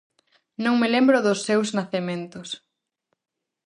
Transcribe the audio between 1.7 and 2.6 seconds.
nacementos.